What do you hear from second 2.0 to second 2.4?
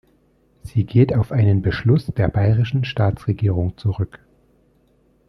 der